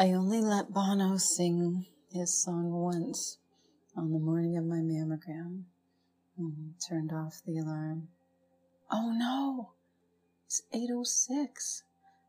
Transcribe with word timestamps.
I 0.00 0.12
only 0.12 0.40
let 0.40 0.72
Bono 0.72 1.16
sing 1.16 1.86
his 2.12 2.32
song 2.32 2.70
once 2.70 3.38
on 3.96 4.12
the 4.12 4.20
morning 4.20 4.56
of 4.56 4.64
my 4.64 4.76
mammogram 4.76 5.64
and 6.36 6.74
turned 6.88 7.12
off 7.12 7.42
the 7.44 7.58
alarm. 7.58 8.06
Oh 8.92 9.10
no! 9.10 9.72
It's 10.46 10.62
8.06. 10.72 11.82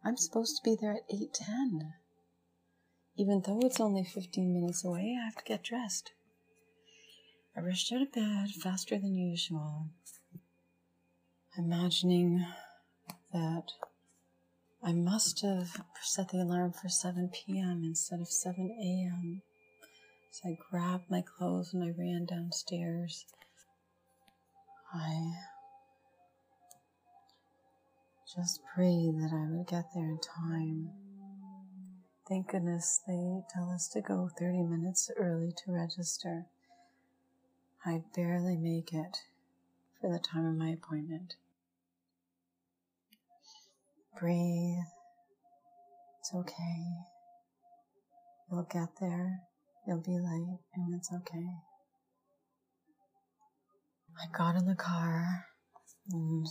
I'm 0.04 0.18
supposed 0.18 0.58
to 0.58 0.68
be 0.68 0.78
there 0.82 0.94
at 0.94 1.08
8.10. 1.16 1.94
Even 3.16 3.44
though 3.46 3.60
it's 3.60 3.80
only 3.80 4.04
15 4.04 4.52
minutes 4.52 4.84
away, 4.84 5.16
I 5.22 5.26
have 5.26 5.36
to 5.36 5.44
get 5.44 5.62
dressed. 5.62 6.14
I 7.56 7.60
rushed 7.60 7.94
out 7.94 8.02
of 8.02 8.12
bed 8.12 8.50
faster 8.50 8.98
than 8.98 9.14
usual, 9.14 9.90
imagining 11.56 12.48
that 13.32 13.74
I 14.82 14.94
must 14.94 15.42
have 15.42 15.82
set 16.02 16.30
the 16.30 16.42
alarm 16.42 16.72
for 16.72 16.88
7 16.88 17.30
p.m. 17.34 17.84
instead 17.84 18.22
of 18.22 18.30
7 18.30 18.72
a.m. 18.72 19.42
So 20.32 20.50
I 20.50 20.58
grabbed 20.72 21.12
my 21.12 21.22
clothes 21.22 21.74
and 21.74 21.84
I 21.84 21.90
ran 21.90 22.26
downstairs. 22.26 23.26
I 24.94 25.34
just 28.36 28.62
prayed 28.74 29.16
that 29.20 29.32
I 29.34 29.52
would 29.52 29.68
get 29.68 29.86
there 29.94 30.06
in 30.06 30.20
time. 30.20 30.92
Thank 32.28 32.52
goodness 32.52 33.02
they 33.06 33.42
tell 33.54 33.70
us 33.72 33.88
to 33.90 34.02
go 34.02 34.30
30 34.40 34.64
minutes 34.64 35.12
early 35.18 35.52
to 35.66 35.72
register. 35.72 36.46
I'd 37.86 38.14
barely 38.16 38.56
make 38.56 38.94
it 38.94 39.18
for 40.00 40.10
the 40.12 40.20
time 40.20 40.46
of 40.46 40.56
my 40.56 40.70
appointment. 40.70 41.36
Breathe. 44.18 44.86
It's 46.20 46.34
okay. 46.34 46.86
You'll 48.50 48.68
get 48.72 48.90
there. 49.00 49.42
You'll 49.86 50.02
be 50.02 50.20
late, 50.20 50.60
and 50.76 50.96
it's 50.96 51.12
okay. 51.14 51.48
I 54.22 54.38
got 54.38 54.56
in 54.56 54.66
the 54.66 54.76
car 54.76 55.46
and 56.12 56.46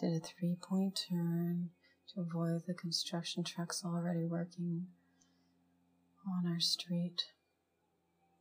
did 0.00 0.14
a 0.14 0.20
three 0.20 0.56
point 0.60 1.00
turn 1.08 1.70
to 2.14 2.20
avoid 2.20 2.62
the 2.66 2.74
construction 2.74 3.44
trucks 3.44 3.82
already 3.84 4.24
working 4.24 4.86
on 6.26 6.50
our 6.50 6.60
street. 6.60 7.22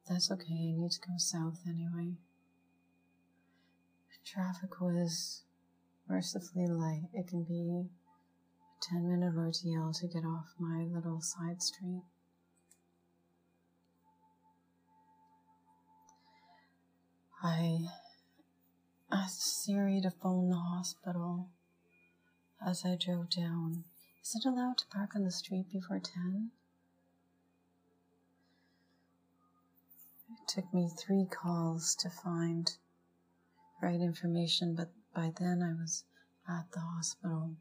That's 0.09 0.31
okay, 0.31 0.73
I 0.75 0.77
need 0.77 0.91
to 0.91 0.99
go 0.99 1.13
south 1.17 1.59
anyway. 1.67 2.15
Traffic 4.25 4.79
was 4.79 5.43
mercifully 6.07 6.67
light. 6.67 7.09
It 7.13 7.27
can 7.27 7.43
be 7.43 7.69
a 7.69 7.85
10 8.81 9.07
minute 9.07 9.35
ordeal 9.37 9.93
to 9.93 10.07
get 10.07 10.25
off 10.25 10.55
my 10.59 10.83
little 10.83 11.21
side 11.21 11.61
street. 11.61 12.03
I 17.43 17.87
asked 19.11 19.63
Siri 19.63 19.99
to 20.01 20.11
phone 20.11 20.49
the 20.49 20.57
hospital 20.57 21.49
as 22.65 22.85
I 22.85 22.95
drove 22.95 23.29
down. 23.29 23.83
Is 24.23 24.35
it 24.35 24.47
allowed 24.47 24.77
to 24.79 24.87
park 24.87 25.15
on 25.15 25.23
the 25.23 25.31
street 25.31 25.71
before 25.71 25.99
10? 25.99 26.51
It 30.29 30.47
took 30.47 30.71
me 30.73 30.87
three 30.87 31.25
calls 31.25 31.95
to 31.95 32.09
find 32.09 32.67
the 33.79 33.87
right 33.87 33.99
information, 33.99 34.75
but 34.75 34.89
by 35.13 35.31
then 35.39 35.61
I 35.61 35.73
was 35.79 36.03
at 36.47 36.71
the 36.71 36.79
hospital. 36.79 37.55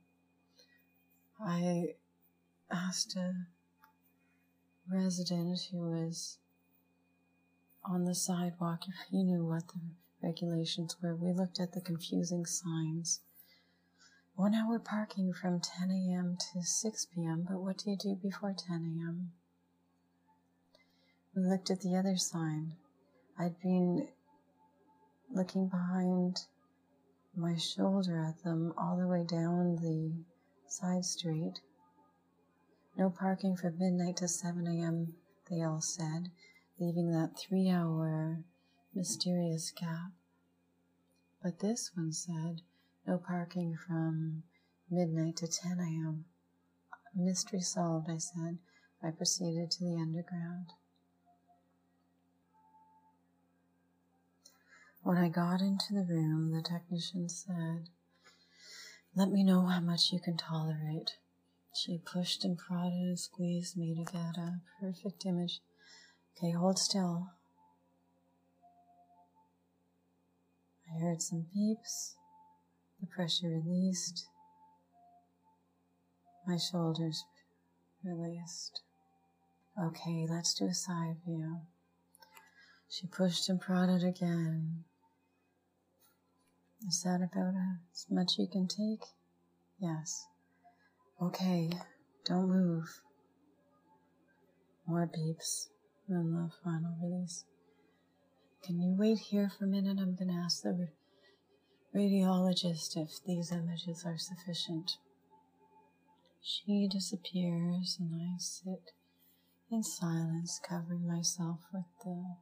I 1.41 1.95
asked 2.71 3.17
a 3.17 3.47
resident 4.91 5.59
who 5.71 5.79
was 5.79 6.39
on 7.85 8.05
the 8.05 8.15
sidewalk 8.15 8.83
if 8.87 8.95
he 9.11 9.23
knew 9.23 9.45
what 9.45 9.69
the 9.69 9.81
regulations 10.23 10.97
were. 11.03 11.15
We 11.17 11.33
looked 11.33 11.61
at 11.61 11.73
the 11.73 11.81
confusing 11.81 12.45
signs. 12.47 13.21
One 14.35 14.55
hour 14.55 14.79
parking 14.79 15.33
from 15.33 15.61
10 15.61 15.91
a.m. 15.91 16.37
to 16.53 16.63
6 16.63 17.07
p.m., 17.15 17.47
but 17.49 17.61
what 17.61 17.79
do 17.79 17.91
you 17.91 17.97
do 17.97 18.15
before 18.15 18.55
10 18.57 18.77
a.m.? 18.77 19.33
We 21.35 21.43
looked 21.43 21.71
at 21.71 21.81
the 21.81 21.97
other 21.97 22.17
sign. 22.17 22.75
I'd 23.39 23.61
been 23.61 24.09
looking 25.33 25.69
behind 25.69 26.39
my 27.41 27.57
shoulder 27.57 28.19
at 28.19 28.43
them 28.45 28.73
all 28.77 28.99
the 28.99 29.07
way 29.07 29.25
down 29.25 29.77
the 29.77 30.13
side 30.69 31.05
street. 31.05 31.55
No 32.99 33.09
parking 33.09 33.57
from 33.57 33.79
midnight 33.79 34.19
to 34.19 34.29
7 34.29 34.67
a.m., 34.67 35.15
they 35.49 35.63
all 35.63 35.81
said, 35.81 36.31
leaving 36.79 37.11
that 37.13 37.39
three 37.39 37.71
hour 37.71 38.45
mysterious 38.95 39.73
gap. 39.73 40.13
But 41.43 41.61
this 41.61 41.91
one 41.95 42.13
said, 42.13 42.61
no 43.07 43.17
parking 43.17 43.75
from 43.87 44.43
midnight 44.91 45.37
to 45.37 45.49
10 45.49 45.79
a.m. 45.79 46.27
Mystery 47.15 47.61
solved, 47.61 48.11
I 48.11 48.19
said. 48.19 48.59
I 49.03 49.11
proceeded 49.11 49.71
to 49.71 49.85
the 49.85 49.97
underground. 49.97 50.67
When 55.03 55.17
I 55.17 55.29
got 55.29 55.63
into 55.63 55.95
the 55.95 56.05
room, 56.05 56.53
the 56.53 56.63
technician 56.63 57.29
said, 57.29 57.89
Let 59.17 59.31
me 59.31 59.43
know 59.43 59.67
how 59.67 59.81
much 59.81 60.13
you 60.13 60.21
can 60.21 60.37
tolerate. 60.37 61.17
She 61.75 61.99
pushed 61.99 62.45
and 62.45 62.59
prodded 62.59 62.93
and 62.93 63.19
squeezed 63.19 63.77
me 63.77 63.95
to 63.95 64.13
get 64.13 64.37
a 64.37 64.61
perfect 64.79 65.25
image. 65.25 65.61
Okay, 66.37 66.51
hold 66.51 66.79
still. 66.79 67.31
I 70.87 71.01
heard 71.01 71.23
some 71.23 71.47
beeps, 71.57 72.15
the 73.01 73.07
pressure 73.07 73.49
released, 73.49 74.27
my 76.47 76.59
shoulders 76.59 77.25
released. 78.05 78.83
Okay, 79.83 80.27
let's 80.29 80.53
do 80.53 80.67
a 80.67 80.75
side 80.75 81.17
view. 81.25 81.61
She 82.89 83.07
pushed 83.07 83.49
and 83.49 83.61
prodded 83.61 84.03
again. 84.03 84.85
Is 86.89 87.03
that 87.03 87.21
about 87.21 87.55
as 87.93 88.07
much 88.11 88.39
you 88.39 88.47
can 88.47 88.67
take? 88.67 89.05
Yes. 89.79 90.27
Okay, 91.21 91.71
don't 92.25 92.49
move. 92.49 93.03
More 94.87 95.07
beeps, 95.07 95.69
then 96.09 96.33
the 96.33 96.51
final 96.65 96.97
release. 97.03 97.45
Can 98.65 98.81
you 98.81 98.97
wait 98.99 99.19
here 99.19 99.51
for 99.51 99.67
a 99.67 99.69
minute? 99.69 99.99
I'm 100.01 100.15
going 100.15 100.29
to 100.31 100.43
ask 100.43 100.63
the 100.63 100.89
radiologist 101.95 102.97
if 102.97 103.23
these 103.27 103.53
images 103.53 104.05
are 104.07 104.19
sufficient. 104.19 104.97
She 106.43 106.89
disappears, 106.91 107.99
and 108.01 108.15
I 108.15 108.39
sit 108.39 108.93
in 109.71 109.83
silence, 109.83 110.59
covering 110.67 111.07
myself 111.07 111.61
with 111.73 111.85
the 112.05 112.37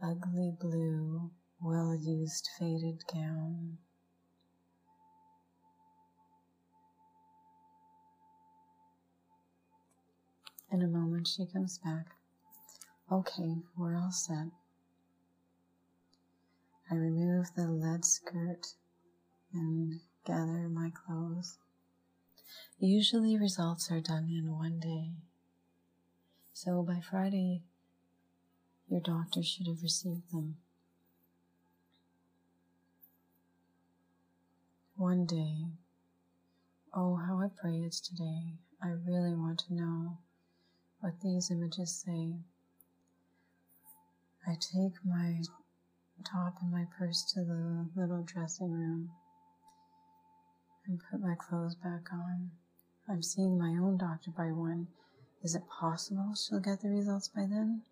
ugly 0.00 0.52
blue 0.58 1.32
well 1.60 1.94
used 1.94 2.48
faded 2.58 3.02
gown. 3.12 3.78
In 10.70 10.82
a 10.82 10.86
moment, 10.86 11.26
she 11.26 11.46
comes 11.46 11.78
back. 11.78 12.06
Okay, 13.10 13.56
we're 13.76 13.96
all 13.96 14.12
set. 14.12 14.48
I 16.90 16.94
remove 16.94 17.46
the 17.54 17.66
lead 17.66 18.04
skirt 18.04 18.74
and 19.52 20.00
gather 20.26 20.68
my 20.68 20.90
clothes. 20.90 21.58
Usually, 22.78 23.36
results 23.38 23.90
are 23.90 24.00
done 24.00 24.28
in 24.30 24.52
one 24.52 24.78
day. 24.78 25.12
So 26.52 26.82
by 26.82 27.00
Friday, 27.00 27.62
your 28.88 29.00
doctor 29.00 29.42
should 29.42 29.66
have 29.66 29.82
received 29.82 30.30
them. 30.32 30.58
One 34.98 35.26
day, 35.26 35.68
oh, 36.92 37.14
how 37.14 37.38
I 37.38 37.46
pray 37.62 37.76
it's 37.86 38.00
today. 38.00 38.58
I 38.82 38.88
really 38.88 39.32
want 39.32 39.60
to 39.60 39.74
know 39.74 40.18
what 40.98 41.20
these 41.22 41.52
images 41.52 42.02
say. 42.04 42.34
I 44.44 44.54
take 44.54 44.94
my 45.04 45.40
top 46.28 46.54
and 46.60 46.72
my 46.72 46.84
purse 46.98 47.22
to 47.32 47.44
the 47.44 47.86
little 47.94 48.24
dressing 48.24 48.72
room 48.72 49.10
and 50.84 50.98
put 51.08 51.20
my 51.20 51.36
clothes 51.36 51.76
back 51.76 52.12
on. 52.12 52.50
I'm 53.08 53.22
seeing 53.22 53.56
my 53.56 53.80
own 53.80 53.98
doctor 53.98 54.32
by 54.36 54.50
one. 54.50 54.88
Is 55.44 55.54
it 55.54 55.62
possible 55.80 56.34
she'll 56.34 56.58
get 56.58 56.80
the 56.80 56.88
results 56.88 57.28
by 57.28 57.42
then? 57.42 57.82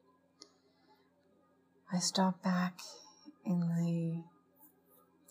I 1.93 2.01
stop 2.01 2.43
back 2.43 2.81
in 3.45 3.61
the 3.61 4.25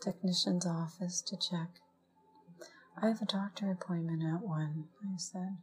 technician's 0.01 0.65
office 0.65 1.21
to 1.21 1.37
check. 1.37 1.81
I 3.01 3.07
have 3.07 3.21
a 3.21 3.25
doctor 3.25 3.71
appointment 3.71 4.23
at 4.23 4.41
one, 4.41 4.85
I 5.03 5.17
said. 5.17 5.57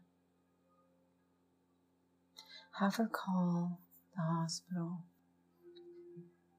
have 2.78 2.96
her 2.96 3.06
call 3.08 3.80
the 4.16 4.22
hospital. 4.22 5.04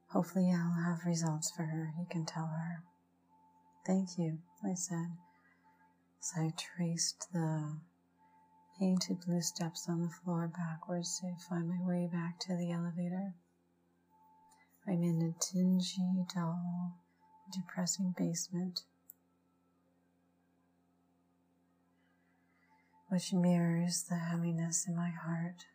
Hopefully, 0.07 0.51
I'll 0.53 0.83
have 0.83 1.05
results 1.05 1.51
for 1.51 1.63
her. 1.63 1.93
He 1.97 2.05
can 2.05 2.25
tell 2.25 2.47
her. 2.47 2.83
Thank 3.85 4.17
you, 4.17 4.39
I 4.63 4.75
said 4.75 5.17
as 6.23 6.31
I 6.37 6.53
traced 6.55 7.27
the 7.33 7.75
painted 8.79 9.19
blue 9.25 9.41
steps 9.41 9.89
on 9.89 10.01
the 10.01 10.09
floor 10.09 10.47
backwards 10.47 11.19
to 11.19 11.35
find 11.49 11.67
my 11.67 11.81
way 11.81 12.07
back 12.11 12.39
to 12.41 12.55
the 12.55 12.71
elevator. 12.71 13.33
I'm 14.87 15.03
in 15.03 15.21
a 15.21 15.53
dingy, 15.53 16.25
dull, 16.33 16.95
depressing 17.53 18.13
basement, 18.17 18.81
which 23.09 23.33
mirrors 23.33 24.03
the 24.09 24.15
heaviness 24.15 24.87
in 24.87 24.95
my 24.95 25.09
heart. 25.09 25.65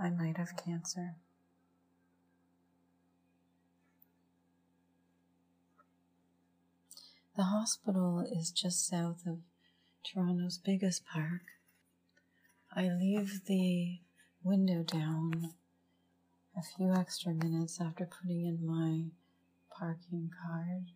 I 0.00 0.10
might 0.10 0.36
have 0.36 0.56
cancer. 0.56 1.16
The 7.36 7.44
hospital 7.44 8.24
is 8.32 8.50
just 8.50 8.86
south 8.86 9.26
of 9.26 9.38
Toronto's 10.04 10.58
biggest 10.58 11.04
park. 11.06 11.42
I 12.74 12.88
leave 12.88 13.44
the 13.46 13.98
window 14.42 14.82
down 14.82 15.54
a 16.58 16.62
few 16.76 16.92
extra 16.92 17.32
minutes 17.32 17.80
after 17.80 18.04
putting 18.04 18.44
in 18.44 18.66
my 18.66 19.04
parking 19.70 20.28
card 20.42 20.86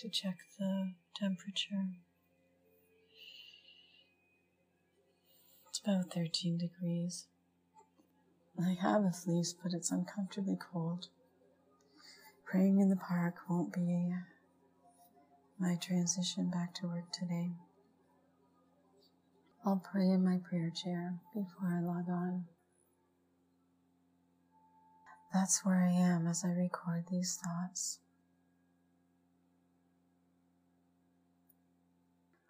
to 0.00 0.08
check 0.08 0.38
the 0.58 0.94
temperature. 1.14 1.90
It's 5.68 5.80
about 5.84 6.12
13 6.12 6.58
degrees. 6.58 7.26
I 8.60 8.76
have 8.80 9.04
a 9.04 9.12
fleece, 9.12 9.54
but 9.62 9.72
it's 9.72 9.92
uncomfortably 9.92 10.56
cold. 10.58 11.06
Praying 12.44 12.80
in 12.80 12.90
the 12.90 12.96
park 12.96 13.36
won't 13.48 13.72
be 13.72 14.14
my 15.60 15.76
transition 15.80 16.50
back 16.50 16.74
to 16.74 16.88
work 16.88 17.12
today. 17.12 17.52
I'll 19.64 19.82
pray 19.92 20.10
in 20.10 20.24
my 20.24 20.38
prayer 20.38 20.70
chair 20.70 21.14
before 21.32 21.68
I 21.68 21.80
log 21.80 22.08
on. 22.08 22.46
That's 25.34 25.64
where 25.64 25.82
I 25.82 25.90
am 25.90 26.28
as 26.28 26.44
I 26.44 26.50
record 26.50 27.06
these 27.10 27.40
thoughts. 27.44 27.98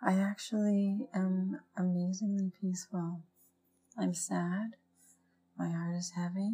I 0.02 0.12
actually 0.12 1.08
am 1.14 1.60
amazingly 1.78 2.52
peaceful. 2.60 3.22
I'm 3.98 4.12
sad. 4.12 4.76
My 5.58 5.70
heart 5.70 5.96
is 5.96 6.12
heavy. 6.14 6.50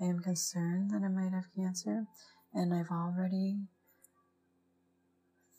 I 0.00 0.06
am 0.06 0.18
concerned 0.18 0.90
that 0.90 1.04
I 1.04 1.08
might 1.08 1.32
have 1.32 1.54
cancer, 1.54 2.06
and 2.52 2.74
I've 2.74 2.90
already 2.90 3.68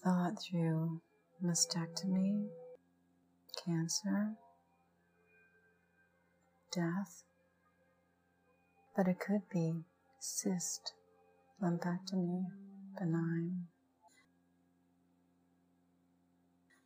thought 0.04 0.42
through 0.42 1.00
mastectomy, 1.42 2.50
cancer, 3.66 4.34
death, 6.74 7.24
but 8.96 9.08
it 9.08 9.20
could 9.20 9.44
be 9.52 9.74
cyst, 10.20 10.94
lumpectomy, 11.62 12.46
benign. 12.98 13.68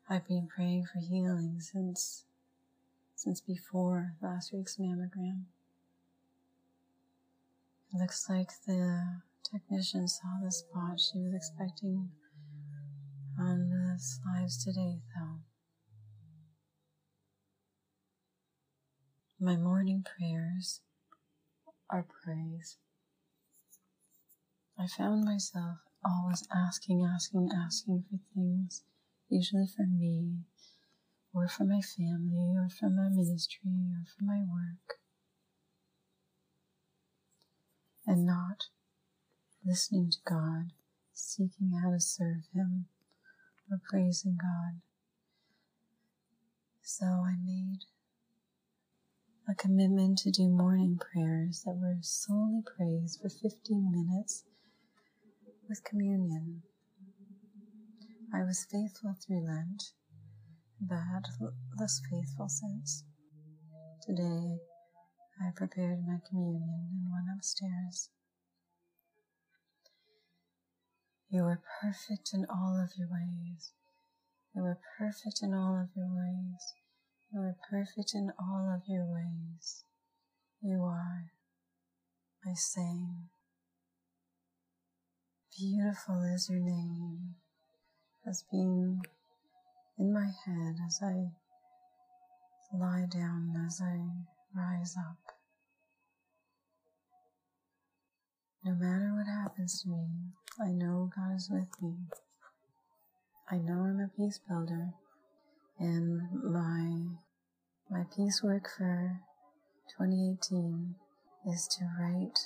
I've 0.10 0.28
been 0.28 0.48
praying 0.48 0.86
for 0.92 1.00
healing 1.00 1.60
since 1.60 2.26
since 3.16 3.40
before 3.40 4.16
last 4.22 4.52
week's 4.54 4.78
mammogram. 4.78 5.44
Looks 7.94 8.30
like 8.30 8.50
the 8.68 9.22
technician 9.44 10.08
saw 10.08 10.40
the 10.44 10.52
spot 10.52 11.00
she 11.00 11.20
was 11.20 11.34
expecting 11.34 12.10
on 13.40 13.70
the 13.70 13.98
slides 13.98 14.64
today, 14.64 15.00
though. 15.16 15.40
My 19.40 19.56
morning 19.56 20.04
prayers 20.04 20.82
are 21.94 22.06
praise. 22.24 22.78
I 24.80 24.88
found 24.88 25.24
myself 25.24 25.78
always 26.04 26.48
asking, 26.51 27.07
asking, 27.07 27.51
asking 27.56 28.04
for 28.10 28.18
things, 28.34 28.84
usually 29.30 29.68
for 29.68 29.86
me, 29.86 30.40
or 31.36 31.48
for 31.48 31.66
my 31.66 31.81
family, 31.81 32.56
or 32.57 32.68
for 32.68 32.90
my 32.90 33.10
ministry, 33.10 33.62
or 33.94 34.06
for 34.18 34.24
my 34.24 34.40
work 34.40 34.98
and 38.07 38.25
not 38.25 38.66
listening 39.63 40.10
to 40.10 40.18
God, 40.25 40.72
seeking 41.13 41.80
how 41.84 41.92
to 41.92 42.00
serve 42.00 42.42
Him, 42.56 42.86
or 43.69 43.80
praising 43.88 44.38
God. 44.42 44.81
So 46.81 47.06
I 47.06 47.36
made 47.46 47.86
a 49.50 49.54
commitment 49.54 50.18
to 50.18 50.31
do 50.31 50.48
morning 50.48 50.98
prayers 50.98 51.63
that 51.66 51.75
were 51.75 51.98
solely 52.01 52.62
praise 52.78 53.19
for 53.22 53.28
15 53.28 53.92
minutes 53.92 54.45
with 55.68 55.84
communion. 55.84 56.62
I 58.34 58.44
was 58.44 58.66
faithful 58.72 59.16
through 59.19 59.45
Lent, 59.45 59.84
but 60.80 61.28
less 61.78 62.01
faithful 62.10 62.48
since. 62.48 63.04
Today, 64.07 64.60
I 65.42 65.51
prepared 65.54 66.00
my 66.07 66.19
communion 66.30 66.88
and 66.92 67.12
went 67.12 67.28
upstairs. 67.36 68.10
You 71.30 71.44
are 71.44 71.62
perfect 71.81 72.30
in 72.34 72.46
all 72.50 72.81
of 72.81 72.92
your 72.98 73.10
ways. 73.12 73.74
You 74.56 74.63
are 74.63 74.80
perfect 74.98 75.39
in 75.42 75.54
all 75.54 75.81
of 75.81 75.89
your 75.96 76.07
ways. 76.07 76.83
You 77.34 77.42
are 77.42 77.56
perfect 77.68 78.14
in 78.14 78.32
all 78.40 78.72
of 78.75 78.84
your 78.88 79.06
ways. 79.06 79.84
You 80.62 80.84
are. 80.84 81.32
I 82.46 82.54
sang. 82.54 83.30
Beautiful 85.58 86.22
is 86.22 86.48
your 86.48 86.60
name 86.60 87.36
has 88.24 88.44
been 88.52 89.02
in 89.98 90.13
my 90.13 90.30
head 90.46 90.75
as 90.86 91.00
I 91.02 91.32
lie 92.72 93.08
down, 93.10 93.54
as 93.66 93.82
I 93.82 94.00
rise 94.56 94.96
up. 94.96 95.18
No 98.63 98.75
matter 98.75 99.12
what 99.16 99.25
happens 99.25 99.82
to 99.82 99.90
me, 99.90 100.06
I 100.60 100.72
know 100.72 101.10
God 101.16 101.36
is 101.36 101.50
with 101.50 101.82
me. 101.82 101.96
I 103.50 103.58
know 103.58 103.82
I'm 103.82 104.00
a 104.00 104.08
peace 104.16 104.40
builder, 104.48 104.94
and 105.80 106.22
my 106.44 107.18
my 107.89 108.06
peace 108.15 108.42
work 108.44 108.70
for 108.77 109.22
2018 109.98 110.96
is 111.46 111.68
to 111.68 111.86
write 112.00 112.39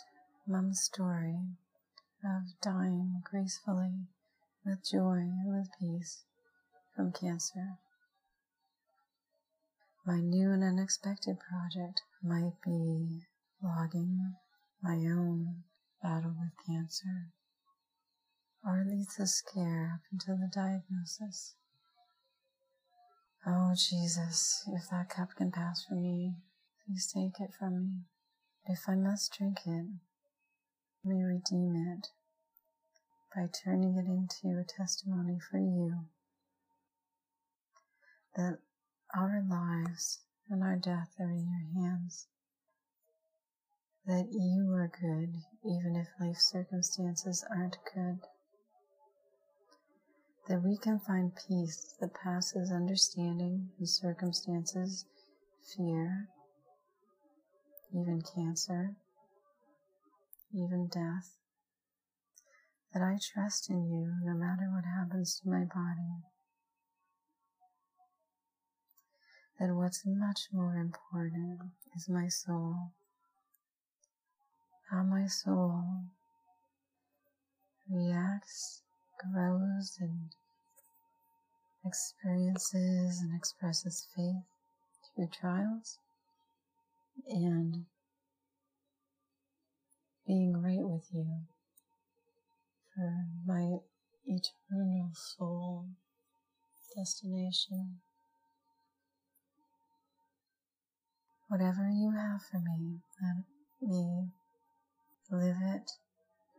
Mom's 0.47 0.81
story 0.81 1.39
of 2.23 2.43
dying 2.61 3.21
gracefully 3.23 4.07
with 4.65 4.89
joy 4.89 5.19
and 5.19 5.45
with 5.45 5.69
peace 5.79 6.23
from 6.95 7.11
cancer. 7.11 7.77
My 10.05 10.19
new 10.19 10.51
and 10.51 10.63
unexpected 10.63 11.37
project 11.39 12.01
might 12.23 12.53
be 12.65 13.23
logging 13.61 14.35
my 14.81 14.95
own 14.95 15.63
battle 16.01 16.35
with 16.39 16.53
cancer, 16.65 17.27
or 18.65 18.81
at 18.81 18.87
least 18.87 19.17
the 19.17 19.27
scare 19.27 19.91
up 19.95 20.01
until 20.11 20.37
the 20.37 20.49
diagnosis. 20.53 21.55
Oh, 23.49 23.71
Jesus, 23.73 24.67
if 24.73 24.89
that 24.89 25.07
cup 25.07 25.29
can 25.37 25.51
pass 25.51 25.85
from 25.85 26.01
me, 26.01 26.35
please 26.85 27.09
take 27.09 27.39
it 27.39 27.53
from 27.57 27.79
me. 27.79 27.91
If 28.65 28.89
I 28.89 28.95
must 28.95 29.37
drink 29.37 29.59
it, 29.65 29.85
may 31.05 31.23
redeem 31.23 31.73
it 31.97 32.07
by 33.33 33.47
turning 33.63 33.95
it 33.95 34.05
into 34.05 34.59
a 34.59 34.65
testimony 34.65 35.39
for 35.39 35.59
you 35.59 36.07
that 38.35 38.57
our 39.15 39.41
lives 39.49 40.19
and 40.49 40.61
our 40.61 40.75
death 40.75 41.13
are 41.17 41.31
in 41.31 41.47
your 41.47 41.83
hands. 41.83 42.27
That 44.05 44.27
you 44.31 44.73
are 44.73 44.91
good 44.99 45.35
even 45.63 45.95
if 45.95 46.07
life 46.19 46.39
circumstances 46.39 47.45
aren't 47.49 47.77
good. 47.95 48.19
That 50.47 50.63
we 50.63 50.77
can 50.77 50.99
find 50.99 51.33
peace 51.35 51.93
that 51.99 52.13
passes 52.13 52.71
understanding 52.71 53.69
in 53.79 53.85
circumstances, 53.85 55.05
fear, 55.75 56.29
even 57.93 58.21
cancer, 58.21 58.95
even 60.53 60.87
death. 60.87 61.35
That 62.93 63.03
I 63.03 63.19
trust 63.33 63.69
in 63.69 63.91
you 63.91 64.13
no 64.23 64.33
matter 64.33 64.69
what 64.71 64.85
happens 64.85 65.39
to 65.41 65.49
my 65.49 65.65
body 65.65 66.23
that 69.59 69.73
what's 69.73 70.03
much 70.05 70.47
more 70.51 70.75
important 70.75 71.59
is 71.95 72.07
my 72.07 72.27
soul. 72.27 72.91
How 74.91 75.03
my 75.03 75.25
soul 75.25 75.83
reacts, 77.89 78.83
grows, 79.17 79.97
and 79.99 80.29
experiences 81.85 83.21
and 83.21 83.35
expresses 83.35 84.07
faith 84.15 84.43
through 85.15 85.27
trials 85.27 85.99
and 87.29 87.85
being 90.25 90.61
right 90.61 90.85
with 90.85 91.07
you 91.13 91.25
for 92.93 93.25
my 93.45 93.77
eternal 94.25 95.11
soul 95.13 95.85
destination. 96.95 97.99
Whatever 101.47 101.89
you 101.89 102.11
have 102.11 102.41
for 102.41 102.59
me, 102.59 102.99
let 103.21 103.89
me 103.89 104.27
live 105.31 105.57
it 105.61 105.91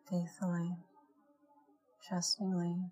faithfully, 0.08 0.76
trustingly, 2.08 2.90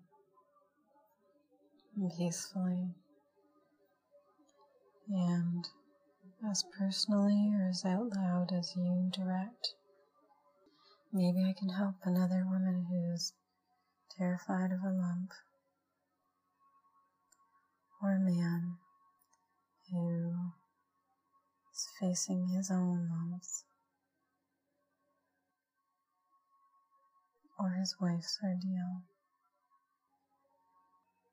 and 1.95 2.11
peacefully, 2.17 2.93
and 5.09 5.67
as 6.49 6.63
personally 6.77 7.51
or 7.55 7.67
as 7.69 7.83
out 7.83 8.15
loud 8.15 8.51
as 8.53 8.75
you 8.75 9.09
direct. 9.11 9.73
Maybe 11.11 11.43
I 11.43 11.53
can 11.57 11.69
help 11.69 11.95
another 12.03 12.45
woman 12.45 12.85
who's 12.89 13.33
terrified 14.17 14.71
of 14.71 14.83
a 14.83 14.91
lump, 14.91 15.31
or 18.03 18.15
a 18.15 18.19
man 18.19 18.75
who 19.89 20.51
is 21.73 21.87
facing 21.99 22.49
his 22.49 22.69
own 22.69 23.09
lumps, 23.09 23.63
or 27.59 27.71
his 27.71 27.95
wife's 27.99 28.39
ordeal, 28.43 29.01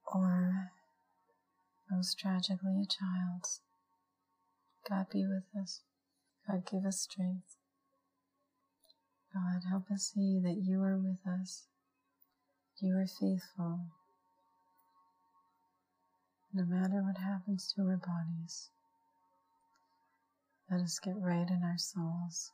or 0.06 0.72
most 1.90 2.18
tragically 2.18 2.82
a 2.82 2.86
child's. 2.86 3.60
God 4.88 5.06
be 5.10 5.26
with 5.26 5.44
us. 5.60 5.80
God 6.46 6.64
give 6.70 6.84
us 6.84 7.00
strength. 7.00 7.56
God 9.32 9.62
help 9.68 9.90
us 9.90 10.12
see 10.14 10.38
that 10.40 10.62
you 10.62 10.82
are 10.82 10.96
with 10.96 11.26
us. 11.26 11.64
You 12.80 12.96
are 12.98 13.06
faithful. 13.06 13.80
No 16.52 16.64
matter 16.64 17.02
what 17.02 17.18
happens 17.18 17.72
to 17.74 17.82
our 17.82 17.96
bodies, 17.96 18.70
let 20.70 20.80
us 20.80 20.98
get 20.98 21.16
right 21.16 21.48
in 21.48 21.62
our 21.64 21.78
souls. 21.78 22.52